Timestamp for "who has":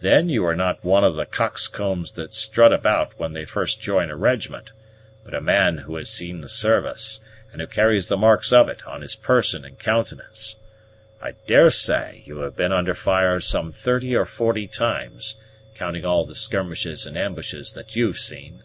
5.86-6.10